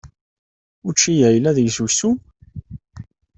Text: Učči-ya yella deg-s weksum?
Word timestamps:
Učči-ya 0.87 1.29
yella 1.31 1.51
deg-s 1.57 1.77
weksum? 1.83 2.15